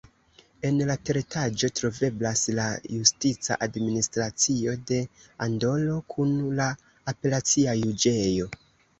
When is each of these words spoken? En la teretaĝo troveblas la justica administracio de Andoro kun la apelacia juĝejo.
En 0.67 0.77
la 0.89 0.93
teretaĝo 1.07 1.67
troveblas 1.79 2.39
la 2.59 2.63
justica 2.93 3.57
administracio 3.65 4.73
de 4.91 4.97
Andoro 5.47 5.97
kun 6.15 6.33
la 6.61 6.67
apelacia 7.13 7.77
juĝejo. 7.83 8.49